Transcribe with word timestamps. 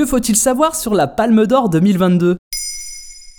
Que 0.00 0.06
faut-il 0.06 0.34
savoir 0.34 0.76
sur 0.76 0.94
la 0.94 1.06
Palme 1.06 1.44
d'Or 1.44 1.68
2022 1.68 2.38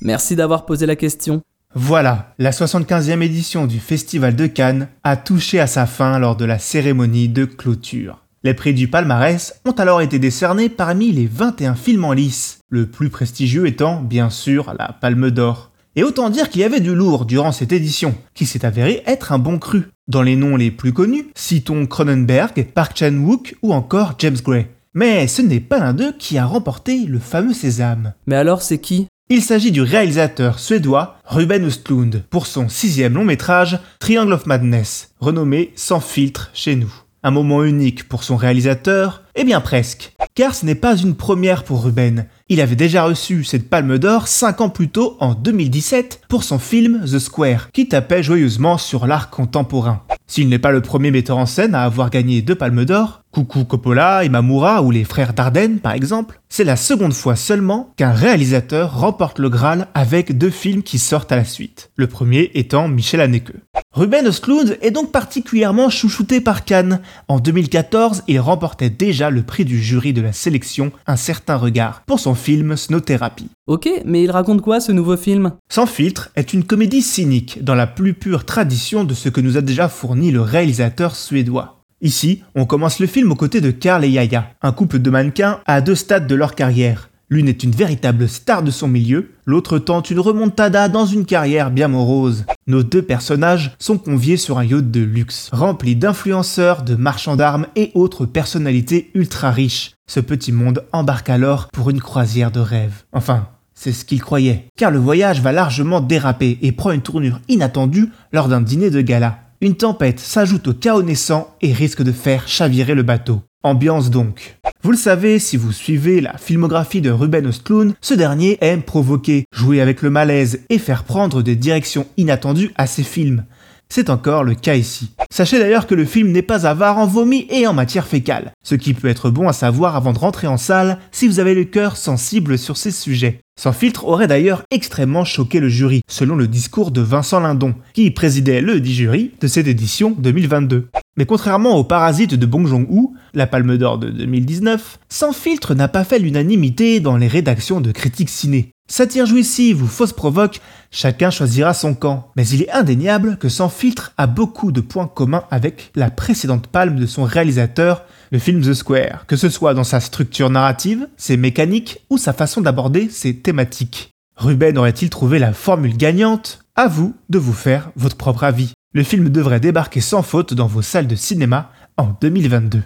Merci 0.04 0.36
d'avoir 0.36 0.68
posé 0.68 0.86
la 0.86 0.96
question. 0.96 1.42
Voilà, 1.74 2.36
la 2.38 2.52
75e 2.52 3.24
édition 3.24 3.66
du 3.66 3.80
Festival 3.80 4.36
de 4.36 4.46
Cannes 4.46 4.88
a 5.04 5.18
touché 5.18 5.60
à 5.60 5.66
sa 5.66 5.88
fin 5.88 6.20
lors 6.20 6.36
de 6.36 6.46
la 6.46 6.60
cérémonie 6.60 7.30
de 7.30 7.46
clôture. 7.46 8.20
Les 8.44 8.54
prix 8.54 8.76
du 8.76 8.88
palmarès 8.88 9.60
ont 9.66 9.72
alors 9.72 10.02
été 10.02 10.20
décernés 10.20 10.70
parmi 10.70 11.12
les 11.12 11.26
21 11.26 11.74
films 11.74 12.06
en 12.06 12.14
lice, 12.14 12.60
le 12.70 12.86
plus 12.86 13.10
prestigieux 13.10 13.66
étant 13.66 14.00
bien 14.00 14.30
sûr 14.30 14.76
la 14.78 14.90
Palme 15.02 15.32
d'Or. 15.32 15.72
Et 15.96 16.04
autant 16.04 16.30
dire 16.30 16.48
qu'il 16.52 16.62
y 16.62 16.66
avait 16.66 16.80
du 16.80 16.94
lourd 16.94 17.26
durant 17.26 17.52
cette 17.52 17.72
édition, 17.72 18.14
qui 18.36 18.46
s'est 18.46 18.68
avéré 18.68 19.02
être 19.08 19.32
un 19.32 19.40
bon 19.40 19.58
cru. 19.58 19.88
Dans 20.08 20.22
les 20.22 20.36
noms 20.36 20.58
les 20.58 20.70
plus 20.70 20.94
connus, 20.94 21.26
citons 21.34 21.88
Cronenberg, 21.88 22.68
Park 22.76 22.96
Chan-wook 23.00 23.56
ou 23.64 23.74
encore 23.74 24.14
James 24.20 24.38
Gray. 24.44 24.68
Mais 24.94 25.28
ce 25.28 25.42
n'est 25.42 25.62
pas 25.62 25.80
l'un 25.80 25.94
d'eux 25.94 26.14
qui 26.20 26.38
a 26.38 26.46
remporté 26.46 27.06
le 27.06 27.20
fameux 27.20 27.54
Sésame. 27.54 28.14
Mais 28.28 28.36
alors 28.36 28.62
c'est 28.62 28.80
qui? 28.80 29.08
Il 29.30 29.42
s'agit 29.42 29.72
du 29.72 29.82
réalisateur 29.82 30.60
suédois 30.60 31.16
Ruben 31.24 31.64
Östlund 31.64 32.26
pour 32.30 32.46
son 32.46 32.68
sixième 32.68 33.14
long 33.14 33.24
métrage 33.24 33.80
Triangle 34.00 34.34
of 34.34 34.46
Madness, 34.46 35.14
renommé 35.22 35.72
Sans 35.78 36.02
filtre 36.02 36.52
chez 36.54 36.76
nous. 36.76 36.94
Un 37.24 37.32
moment 37.32 37.64
unique 37.64 38.10
pour 38.10 38.26
son 38.26 38.36
réalisateur 38.36 39.24
Eh 39.36 39.46
bien 39.46 39.62
presque. 39.62 40.14
Car 40.36 40.54
ce 40.54 40.66
n'est 40.66 40.76
pas 40.76 40.98
une 40.98 41.16
première 41.16 41.64
pour 41.64 41.86
Ruben. 41.86 42.26
Il 42.50 42.60
avait 42.60 42.76
déjà 42.76 43.06
reçu 43.06 43.46
cette 43.46 43.70
palme 43.70 43.98
d'or 43.98 44.28
5 44.28 44.60
ans 44.60 44.70
plus 44.70 44.90
tôt 44.90 45.16
en 45.22 45.36
2017 45.36 46.24
pour 46.28 46.44
son 46.44 46.60
film 46.60 47.06
The 47.06 47.20
Square, 47.20 47.72
qui 47.72 47.88
tapait 47.88 48.24
joyeusement 48.24 48.78
sur 48.78 49.08
l'art 49.08 49.30
contemporain. 49.30 50.04
S'il 50.28 50.50
n'est 50.50 50.60
pas 50.60 50.72
le 50.72 50.82
premier 50.82 51.12
metteur 51.12 51.38
en 51.38 51.46
scène 51.46 51.76
à 51.76 51.84
avoir 51.84 52.10
gagné 52.10 52.42
deux 52.42 52.56
palmes 52.56 52.86
d'or, 52.86 53.21
Coucou 53.32 53.64
Coppola, 53.64 54.26
Imamura 54.26 54.84
ou 54.84 54.92
les 54.92 55.06
frères 55.06 55.34
Dardenne 55.34 55.80
par 55.80 55.94
exemple, 55.94 56.42
c'est 56.50 56.66
la 56.66 56.76
seconde 56.76 57.14
fois 57.14 57.38
seulement 57.38 57.94
qu'un 57.96 58.12
réalisateur 58.12 59.00
remporte 59.00 59.40
le 59.40 59.48
Graal 59.50 59.88
avec 59.94 60.38
deux 60.38 60.50
films 60.50 60.84
qui 60.84 61.00
sortent 61.00 61.32
à 61.32 61.38
la 61.38 61.46
suite. 61.46 61.92
Le 61.96 62.08
premier 62.08 62.52
étant 62.56 62.90
Michel 62.90 63.22
Haneke. 63.22 63.54
Ruben 63.94 64.28
Östlund 64.28 64.78
est 64.82 64.92
donc 64.92 65.14
particulièrement 65.14 65.90
chouchouté 65.90 66.42
par 66.42 66.66
Cannes. 66.66 67.00
En 67.30 67.40
2014, 67.40 68.24
il 68.28 68.40
remportait 68.42 68.90
déjà 68.90 69.30
le 69.30 69.44
prix 69.44 69.64
du 69.64 69.82
jury 69.82 70.12
de 70.12 70.22
la 70.22 70.34
sélection 70.34 70.92
Un 71.08 71.16
certain 71.16 71.56
regard 71.56 72.04
pour 72.06 72.20
son 72.20 72.36
film 72.36 72.76
Snow 72.76 73.00
Therapy. 73.00 73.48
Ok, 73.68 73.90
mais 74.04 74.24
il 74.24 74.32
raconte 74.32 74.62
quoi 74.62 74.82
ce 74.82 74.92
nouveau 74.92 75.16
film? 75.16 75.54
Sans 75.72 75.86
filtre 75.86 76.32
est 76.36 76.52
une 76.52 76.66
comédie 76.66 77.02
cynique 77.02 77.64
dans 77.64 77.76
la 77.76 77.88
plus 77.88 78.14
pure 78.14 78.46
tradition 78.46 79.06
de 79.06 79.14
ce 79.14 79.30
que 79.30 79.40
nous 79.40 79.56
a 79.56 79.62
déjà 79.62 79.88
fourni 79.88 80.32
le 80.32 80.42
réalisateur 80.42 81.16
suédois. 81.16 81.81
Ici, 82.02 82.44
on 82.56 82.66
commence 82.66 83.00
le 83.00 83.06
film 83.06 83.32
aux 83.32 83.36
côtés 83.36 83.62
de 83.62 83.70
Karl 83.70 84.04
et 84.04 84.10
Yaya, 84.10 84.50
un 84.64 84.72
couple 84.72 84.98
de 84.98 85.10
mannequins 85.12 85.60
à 85.68 85.82
deux 85.82 85.94
stades 85.94 86.26
de 86.26 86.34
leur 86.34 86.56
carrière. 86.56 87.10
L'une 87.30 87.48
est 87.48 87.64
une 87.64 87.72
véritable 87.72 88.28
star 88.28 88.64
de 88.64 88.72
son 88.72 88.88
milieu, 88.88 89.32
l'autre 89.46 89.78
tente 89.78 90.10
une 90.10 90.20
remontada 90.20 90.90
dans 90.90 91.06
une 91.06 91.26
carrière 91.26 91.70
bien 91.70 91.88
morose. 91.88 92.46
Nos 92.66 92.82
deux 92.82 93.04
personnages 93.04 93.76
sont 93.78 94.00
conviés 94.00 94.36
sur 94.36 94.58
un 94.58 94.66
yacht 94.66 94.90
de 94.90 95.00
luxe, 95.00 95.50
rempli 95.54 95.96
d'influenceurs, 95.96 96.82
de 96.82 96.96
marchands 96.96 97.36
d'armes 97.36 97.68
et 97.76 97.92
autres 97.94 98.26
personnalités 98.26 99.12
ultra 99.14 99.52
riches. 99.52 99.92
Ce 100.08 100.20
petit 100.20 100.52
monde 100.52 100.84
embarque 100.92 101.30
alors 101.30 101.68
pour 101.72 101.92
une 101.92 102.02
croisière 102.02 102.52
de 102.52 102.60
rêve. 102.60 103.04
Enfin, 103.14 103.48
c'est 103.76 103.94
ce 103.94 104.06
qu'ils 104.06 104.22
croyaient, 104.22 104.66
car 104.76 104.90
le 104.90 105.00
voyage 105.00 105.40
va 105.40 105.52
largement 105.52 106.02
déraper 106.02 106.58
et 106.64 106.72
prend 106.72 106.92
une 106.92 107.02
tournure 107.02 107.40
inattendue 107.48 108.10
lors 108.34 108.48
d'un 108.48 108.62
dîner 108.62 108.90
de 108.90 109.02
gala. 109.02 109.40
Une 109.64 109.76
tempête 109.76 110.20
s'ajoute 110.20 110.70
au 110.70 110.74
chaos 110.74 111.04
naissant 111.04 111.56
et 111.62 111.72
risque 111.72 112.02
de 112.02 112.12
faire 112.12 112.48
chavirer 112.48 112.96
le 112.96 113.04
bateau. 113.04 113.44
Ambiance 113.62 114.10
donc. 114.10 114.58
Vous 114.82 114.90
le 114.90 114.98
savez, 114.98 115.38
si 115.38 115.56
vous 115.56 115.72
suivez 115.72 116.20
la 116.20 116.36
filmographie 116.40 117.00
de 117.00 117.12
Ruben 117.12 117.46
Östlund, 117.46 117.94
ce 118.02 118.16
dernier 118.16 118.58
aime 118.62 118.82
provoquer, 118.82 119.46
jouer 119.54 119.80
avec 119.80 120.02
le 120.02 120.10
malaise 120.10 120.62
et 120.72 120.80
faire 120.80 121.04
prendre 121.04 121.44
des 121.44 121.56
directions 121.56 122.08
inattendues 122.18 122.72
à 122.76 122.88
ses 122.88 123.04
films. 123.04 123.46
C'est 123.94 124.10
encore 124.10 124.46
le 124.46 124.56
cas 124.56 124.76
ici. 124.76 125.12
Sachez 125.34 125.60
d'ailleurs 125.60 125.86
que 125.86 125.96
le 125.96 126.06
film 126.06 126.32
n'est 126.32 126.42
pas 126.42 126.66
avare 126.66 126.98
en 126.98 127.06
vomi 127.06 127.46
et 127.50 127.68
en 127.68 127.74
matière 127.74 128.08
fécale, 128.08 128.54
ce 128.64 128.76
qui 128.76 128.94
peut 128.94 129.10
être 129.10 129.30
bon 129.30 129.50
à 129.50 129.54
savoir 129.54 129.98
avant 129.98 130.14
de 130.14 130.18
rentrer 130.18 130.48
en 130.48 130.56
salle 130.56 131.00
si 131.12 131.28
vous 131.28 131.42
avez 131.42 131.54
le 131.54 131.66
cœur 131.66 131.98
sensible 131.98 132.58
sur 132.58 132.78
ces 132.78 132.92
sujets. 132.92 133.42
Sans 133.60 133.74
filtre 133.74 134.06
aurait 134.06 134.30
d'ailleurs 134.30 134.64
extrêmement 134.72 135.26
choqué 135.26 135.60
le 135.60 135.68
jury, 135.68 136.04
selon 136.10 136.38
le 136.38 136.48
discours 136.48 136.92
de 136.92 137.02
Vincent 137.02 137.42
Lindon, 137.42 137.76
qui 137.94 138.10
présidait 138.12 138.62
le 138.62 138.80
dit 138.80 138.96
jury 138.96 139.32
de 139.42 139.48
cette 139.48 139.68
édition 139.68 140.16
2022. 140.18 140.88
Mais 141.18 141.26
contrairement 141.26 141.76
au 141.76 141.84
Parasite 141.84 142.36
de 142.36 142.46
Bong 142.46 142.66
Joon-ho, 142.66 143.14
la 143.34 143.46
Palme 143.46 143.78
d'Or 143.78 143.98
de 143.98 144.10
2019, 144.10 145.00
Sans 145.10 145.34
filtre 145.34 145.76
n'a 145.76 145.90
pas 145.90 146.06
fait 146.06 146.20
l'unanimité 146.20 147.02
dans 147.02 147.18
les 147.18 147.28
rédactions 147.28 147.82
de 147.82 147.92
critiques 147.92 148.30
ciné. 148.30 148.72
Satire 148.92 149.26
jouissive 149.26 149.84
ou 149.84 149.88
fausse 149.88 150.12
provoque, 150.12 150.60
chacun 150.92 151.30
choisira 151.30 151.74
son 151.74 151.94
camp. 151.94 152.30
Mais 152.36 152.46
il 152.50 152.64
est 152.64 152.72
indéniable 152.72 153.38
que 153.38 153.48
Sans 153.48 153.70
filtre 153.70 154.12
a 154.18 154.28
beaucoup 154.28 154.74
de 154.74 154.82
points 154.82 155.08
communs 155.08 155.46
avec 155.50 155.92
la 155.96 156.12
précédente 156.12 156.68
palme 156.68 157.00
de 157.00 157.06
son 157.06 157.24
réalisateur, 157.24 158.04
le 158.32 158.40
film 158.40 158.60
The 158.60 158.74
Square, 158.74 159.28
que 159.28 159.38
ce 159.38 159.48
soit 159.48 159.74
dans 159.74 159.86
sa 159.86 160.02
structure 160.02 160.50
narrative, 160.50 161.08
ses 161.16 161.38
mécaniques 161.38 162.00
ou 162.10 162.18
sa 162.18 162.34
façon 162.34 162.60
d'aborder 162.60 163.08
ses 163.10 163.38
thématiques. 163.38 164.12
Ruben 164.36 164.78
aurait-il 164.78 165.10
trouvé 165.10 165.40
la 165.40 165.54
formule 165.54 165.96
gagnante? 165.96 166.60
À 166.76 166.90
vous 166.90 167.16
de 167.30 167.40
vous 167.40 167.54
faire 167.54 167.92
votre 167.96 168.18
propre 168.18 168.44
avis. 168.44 168.74
Le 168.94 169.04
film 169.04 169.30
devrait 169.30 169.62
débarquer 169.62 170.02
sans 170.02 170.22
faute 170.22 170.54
dans 170.54 170.68
vos 170.68 170.82
salles 170.82 171.08
de 171.08 171.16
cinéma 171.16 171.72
en 171.96 172.10
2022. 172.20 172.84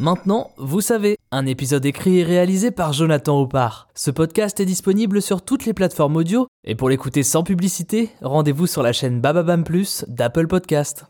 Maintenant, 0.00 0.52
vous 0.58 0.80
savez, 0.80 1.16
un 1.32 1.44
épisode 1.44 1.84
écrit 1.84 2.20
et 2.20 2.22
réalisé 2.22 2.70
par 2.70 2.92
Jonathan 2.92 3.40
Oppard. 3.40 3.88
Ce 3.96 4.12
podcast 4.12 4.60
est 4.60 4.64
disponible 4.64 5.20
sur 5.20 5.42
toutes 5.42 5.66
les 5.66 5.74
plateformes 5.74 6.14
audio, 6.14 6.46
et 6.62 6.76
pour 6.76 6.88
l'écouter 6.88 7.24
sans 7.24 7.42
publicité, 7.42 8.10
rendez-vous 8.22 8.68
sur 8.68 8.84
la 8.84 8.92
chaîne 8.92 9.20
Bababam 9.20 9.64
Plus 9.64 10.04
d'Apple 10.06 10.46
Podcast. 10.46 11.06